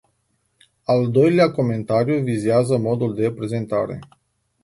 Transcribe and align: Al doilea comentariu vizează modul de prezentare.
Al 0.85 1.11
doilea 1.11 1.51
comentariu 1.51 2.21
vizează 2.23 2.77
modul 2.77 3.15
de 3.15 3.31
prezentare. 3.31 3.99